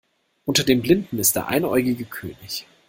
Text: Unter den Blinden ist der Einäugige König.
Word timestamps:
Unter 0.45 0.63
den 0.63 0.81
Blinden 0.81 1.19
ist 1.19 1.35
der 1.35 1.45
Einäugige 1.47 2.05
König. 2.05 2.65